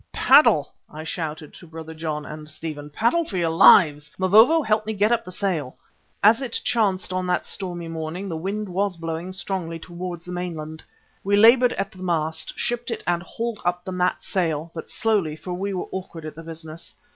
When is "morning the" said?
7.87-8.35